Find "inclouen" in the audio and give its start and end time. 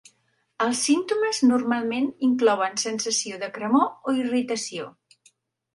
2.29-2.81